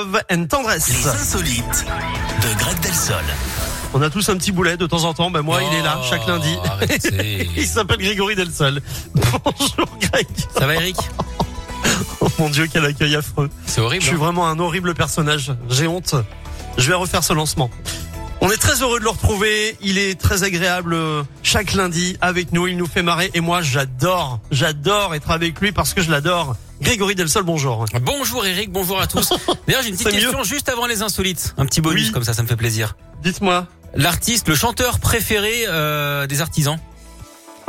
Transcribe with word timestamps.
Love 0.00 0.22
and 0.32 0.46
Tendresse. 0.46 0.88
Les 0.88 1.08
insolites 1.08 1.84
de 2.42 2.58
Greg 2.58 2.80
Delsol. 2.80 3.16
On 3.92 4.00
a 4.00 4.08
tous 4.08 4.30
un 4.30 4.36
petit 4.38 4.50
boulet 4.50 4.78
de 4.78 4.86
temps 4.86 5.04
en 5.04 5.12
temps. 5.12 5.30
Ben 5.30 5.42
moi, 5.42 5.60
il 5.62 5.76
est 5.76 5.82
là 5.82 6.00
chaque 6.08 6.26
lundi. 6.26 6.56
Oh, 6.64 6.84
il 7.56 7.66
s'appelle 7.66 7.98
Grégory 7.98 8.34
Delsol. 8.34 8.80
Bonjour 9.44 9.98
Greg. 10.00 10.26
Ça 10.58 10.66
va 10.66 10.74
Eric? 10.76 10.96
Oh 12.22 12.28
mon 12.38 12.48
Dieu, 12.48 12.66
quel 12.72 12.86
accueil 12.86 13.14
affreux. 13.14 13.50
C'est 13.66 13.82
horrible. 13.82 14.02
Je 14.02 14.06
suis 14.08 14.16
hein 14.16 14.20
vraiment 14.20 14.48
un 14.48 14.58
horrible 14.58 14.94
personnage. 14.94 15.52
J'ai 15.68 15.86
honte. 15.86 16.14
Je 16.78 16.88
vais 16.88 16.94
refaire 16.94 17.22
ce 17.22 17.34
lancement. 17.34 17.70
On 18.40 18.50
est 18.50 18.56
très 18.56 18.80
heureux 18.80 19.00
de 19.00 19.04
le 19.04 19.10
retrouver. 19.10 19.76
Il 19.82 19.98
est 19.98 20.18
très 20.18 20.44
agréable 20.44 20.94
euh, 20.94 21.22
chaque 21.42 21.74
lundi 21.74 22.16
avec 22.22 22.52
nous. 22.52 22.68
Il 22.68 22.78
nous 22.78 22.86
fait 22.86 23.02
marrer. 23.02 23.30
Et 23.34 23.40
moi, 23.40 23.60
j'adore, 23.60 24.40
j'adore 24.50 25.14
être 25.14 25.30
avec 25.30 25.60
lui 25.60 25.72
parce 25.72 25.92
que 25.92 26.00
je 26.00 26.10
l'adore. 26.10 26.56
Grégory 26.80 27.14
Delsol, 27.14 27.42
bonjour. 27.42 27.84
Bonjour 28.02 28.46
Eric, 28.46 28.70
bonjour 28.72 29.00
à 29.00 29.06
tous. 29.06 29.30
D'ailleurs, 29.66 29.82
j'ai 29.82 29.90
une 29.90 29.94
petite 29.96 30.06
mieux. 30.08 30.12
question 30.20 30.42
juste 30.44 30.68
avant 30.68 30.86
les 30.86 31.02
insolites. 31.02 31.54
Un 31.58 31.66
petit 31.66 31.80
bonus 31.80 32.06
Oui. 32.06 32.12
comme 32.12 32.24
ça, 32.24 32.32
ça 32.32 32.42
me 32.42 32.48
fait 32.48 32.56
plaisir. 32.56 32.96
Dites-moi. 33.22 33.66
L'artiste, 33.94 34.48
le 34.48 34.54
chanteur 34.54 34.98
préféré 34.98 35.64
euh, 35.66 36.26
des 36.26 36.40
artisans? 36.40 36.78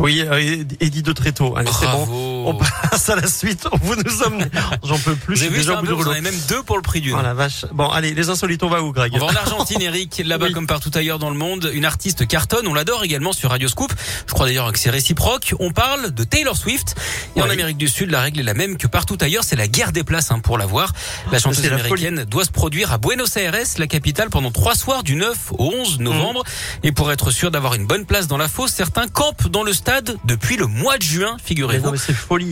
Oui, 0.00 0.22
euh, 0.26 0.64
Eddie 0.80 1.02
de 1.02 1.12
Tréteau. 1.12 1.54
Allez, 1.56 1.70
c'est 1.78 1.86
bon. 1.86 2.46
On 2.46 2.54
passe 2.54 3.08
à 3.10 3.16
la 3.16 3.26
suite. 3.26 3.66
Vous 3.82 3.94
nous 3.96 4.22
emmenez. 4.22 4.46
J'en 4.82 4.98
peux 4.98 5.14
plus. 5.14 5.36
Vu 5.42 5.50
déjà 5.50 5.78
un 5.78 5.82
peu 5.82 5.92
Vous 5.92 6.08
en 6.08 6.12
avez 6.12 6.22
même 6.22 6.38
deux 6.48 6.62
pour 6.62 6.76
le 6.76 6.82
prix 6.82 7.00
d'une. 7.00 7.14
Oh 7.14 7.22
la 7.22 7.34
vache. 7.34 7.66
Bon, 7.72 7.88
allez, 7.88 8.14
les 8.14 8.30
insolites, 8.30 8.62
on 8.62 8.70
va 8.70 8.82
où, 8.82 8.92
Greg 8.92 9.12
On 9.14 9.18
va 9.18 9.26
en 9.26 9.36
Argentine, 9.36 9.82
Eric. 9.82 10.22
Là-bas, 10.24 10.46
Oui. 10.46 10.52
comme 10.52 10.66
partout 10.66 10.90
ailleurs 10.94 11.18
dans 11.18 11.28
le 11.30 11.36
monde, 11.36 11.70
une 11.74 11.84
artiste 11.84 12.26
cartonne. 12.26 12.66
On 12.66 12.74
l'adore 12.74 13.04
également 13.04 13.32
sur 13.32 13.50
Radio 13.50 13.68
Scoop. 13.68 13.92
Je 14.26 14.32
crois 14.32 14.46
d'ailleurs 14.46 14.72
que 14.72 14.78
c'est 14.78 14.90
réciproque. 14.90 15.54
On 15.60 15.70
parle 15.70 16.12
de 16.12 16.24
Taylor 16.24 16.56
Swift. 16.56 16.94
Et 17.36 17.42
en. 17.42 17.50
Amérique 17.50 17.78
du 17.78 17.88
Sud, 17.88 18.10
la 18.10 18.20
règle 18.20 18.40
est 18.40 18.44
la 18.44 18.54
même 18.54 18.76
que 18.78 18.86
partout 18.86 19.18
ailleurs. 19.20 19.44
C'est 19.44 19.56
la 19.56 19.66
guerre 19.66 19.92
des 19.92 20.04
places 20.04 20.30
hein, 20.30 20.38
pour 20.38 20.56
la 20.56 20.66
voir. 20.66 20.92
La 21.32 21.38
chanteuse 21.40 21.68
la 21.68 21.74
américaine 21.74 22.24
doit 22.24 22.44
se 22.44 22.50
produire 22.50 22.92
à 22.92 22.98
Buenos 22.98 23.36
Aires, 23.36 23.54
la 23.76 23.86
capitale, 23.86 24.30
pendant 24.30 24.52
trois 24.52 24.76
soirs 24.76 25.02
du 25.02 25.16
9 25.16 25.52
au 25.58 25.72
11 25.74 25.98
novembre. 25.98 26.44
Mmh. 26.44 26.86
Et 26.86 26.92
pour 26.92 27.10
être 27.10 27.30
sûr 27.32 27.50
d'avoir 27.50 27.74
une 27.74 27.86
bonne 27.86 28.06
place 28.06 28.28
dans 28.28 28.36
la 28.36 28.48
fosse, 28.48 28.70
certains 28.72 29.08
campent 29.08 29.48
dans 29.48 29.64
le 29.64 29.72
stade 29.72 29.89
depuis 30.24 30.56
le 30.56 30.66
mois 30.66 30.98
de 30.98 31.02
juin, 31.02 31.36
figurez-vous. 31.44 31.90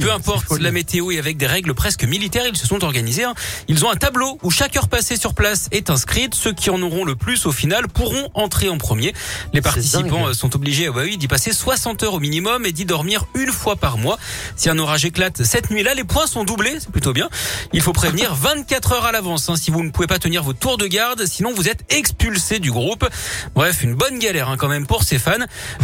Peu 0.00 0.12
importe 0.12 0.44
la 0.64 0.72
météo 0.72 1.10
et 1.12 1.18
avec 1.18 1.36
des 1.36 1.46
règles 1.46 1.72
presque 1.74 2.02
militaires, 2.04 2.44
ils 2.48 2.56
se 2.56 2.66
sont 2.66 2.82
organisés. 2.84 3.24
hein. 3.24 3.34
Ils 3.68 3.84
ont 3.84 3.90
un 3.90 3.96
tableau 3.96 4.38
où 4.42 4.50
chaque 4.50 4.76
heure 4.76 4.88
passée 4.88 5.16
sur 5.16 5.34
place 5.34 5.68
est 5.70 5.88
inscrite. 5.90 6.34
Ceux 6.34 6.52
qui 6.52 6.70
en 6.70 6.82
auront 6.82 7.04
le 7.04 7.14
plus 7.14 7.46
au 7.46 7.52
final 7.52 7.86
pourront 7.88 8.28
entrer 8.34 8.68
en 8.68 8.78
premier. 8.78 9.14
Les 9.52 9.60
participants 9.62 10.26
euh, 10.28 10.32
sont 10.32 10.54
obligés, 10.56 10.88
ah 10.88 10.92
bah 10.92 11.02
oui, 11.04 11.16
d'y 11.16 11.28
passer 11.28 11.52
60 11.52 12.02
heures 12.02 12.14
au 12.14 12.20
minimum 12.20 12.66
et 12.66 12.72
d'y 12.72 12.84
dormir 12.84 13.24
une 13.34 13.52
fois 13.52 13.76
par 13.76 13.98
mois. 13.98 14.18
Si 14.56 14.68
un 14.68 14.78
orage 14.78 15.04
éclate 15.04 15.44
cette 15.44 15.70
nuit-là, 15.70 15.94
les 15.94 16.04
points 16.04 16.26
sont 16.26 16.42
doublés, 16.44 16.76
c'est 16.80 16.90
plutôt 16.90 17.12
bien. 17.12 17.28
Il 17.72 17.82
faut 17.82 17.92
prévenir 17.92 18.34
24 18.40 18.92
heures 18.92 19.04
à 19.04 19.12
l'avance 19.12 19.48
hein, 19.48 19.54
si 19.56 19.70
vous 19.70 19.84
ne 19.84 19.90
pouvez 19.90 20.08
pas 20.08 20.18
tenir 20.18 20.42
votre 20.42 20.58
tour 20.58 20.76
de 20.76 20.86
garde, 20.86 21.24
sinon 21.26 21.52
vous 21.54 21.68
êtes 21.68 21.84
expulsé 21.92 22.58
du 22.58 22.72
groupe. 22.72 23.08
Bref, 23.54 23.82
une 23.82 23.94
bonne 23.94 24.18
galère 24.18 24.48
hein, 24.48 24.56
quand 24.58 24.68
même 24.68 24.86
pour 24.86 25.04
ces 25.04 25.18
fans. 25.18 25.32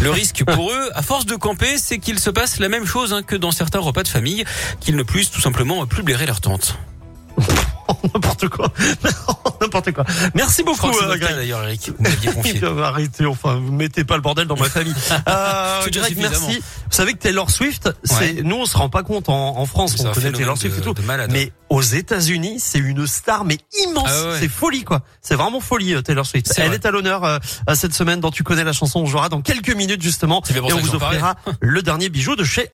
Le 0.01 0.09
risque 0.11 0.43
pour 0.43 0.71
eux, 0.73 0.89
à 0.95 1.01
force 1.01 1.25
de 1.25 1.35
c'est 1.77 1.99
qu'il 1.99 2.19
se 2.19 2.29
passe 2.31 2.59
la 2.59 2.69
même 2.69 2.85
chose 2.85 3.13
hein, 3.13 3.21
que 3.21 3.35
dans 3.35 3.51
certains 3.51 3.79
repas 3.79 4.03
de 4.03 4.07
famille, 4.07 4.45
qu'ils 4.79 4.95
ne 4.95 5.03
puissent 5.03 5.29
tout 5.29 5.41
simplement 5.41 5.85
plus 5.85 6.01
blairer 6.01 6.25
leur 6.25 6.41
tente. 6.41 6.77
N'importe 8.13 8.47
quoi. 8.49 8.71
N'importe 9.85 9.93
quoi. 9.93 10.29
Merci 10.33 10.63
beaucoup, 10.63 10.87
euh, 10.89 11.17
Greg. 11.17 11.35
d'ailleurs, 11.35 11.63
Eric. 11.63 11.91
Vous 11.97 12.03
m'aviez 12.03 12.31
confié. 12.33 12.61
Arrêtez, 12.83 13.25
enfin, 13.25 13.55
vous 13.55 13.71
mettez 13.71 14.03
pas 14.03 14.15
le 14.15 14.21
bordel 14.21 14.47
dans 14.47 14.57
ma 14.57 14.69
famille. 14.69 14.93
Euh, 15.27 15.81
Greg, 15.91 16.17
merci. 16.17 16.57
Vous 16.59 16.91
savez 16.91 17.13
que 17.13 17.19
Taylor 17.19 17.49
Swift, 17.49 17.89
c'est, 18.03 18.43
nous, 18.43 18.57
on 18.57 18.65
se 18.65 18.77
rend 18.77 18.89
pas 18.89 19.03
compte 19.03 19.29
en, 19.29 19.57
en 19.57 19.65
France, 19.65 19.95
on 19.99 20.11
connaît 20.11 20.31
Taylor 20.31 20.57
Swift 20.57 20.75
de- 20.75 20.81
et 20.81 20.83
tout. 20.83 20.93
Mais 21.31 21.51
aux 21.69 21.81
États-Unis, 21.81 22.59
c'est 22.59 22.77
une 22.79 23.07
star, 23.07 23.43
mais 23.45 23.57
immense. 23.85 24.09
Ah 24.09 24.29
ouais. 24.29 24.37
C'est 24.39 24.47
folie, 24.49 24.83
quoi. 24.83 25.01
C'est 25.21 25.35
vraiment 25.35 25.59
folie, 25.59 25.93
euh, 25.95 26.01
Taylor 26.01 26.25
Swift. 26.25 26.51
Elle 26.57 26.67
vrai. 26.67 26.75
est 26.75 26.85
à 26.85 26.91
l'honneur 26.91 27.23
euh, 27.23 27.37
cette 27.73 27.93
semaine 27.93 28.19
dans 28.19 28.31
Tu 28.31 28.43
connais 28.43 28.63
la 28.63 28.73
chanson. 28.73 28.99
On 28.99 29.05
jouera 29.05 29.29
dans 29.29 29.41
quelques 29.41 29.73
minutes, 29.75 30.01
justement. 30.01 30.41
Et 30.55 30.59
on 30.61 30.77
vous 30.77 30.95
offrira 30.95 31.35
le 31.59 31.81
dernier 31.81 32.09
bijou 32.09 32.35
de 32.35 32.43
chez 32.43 32.63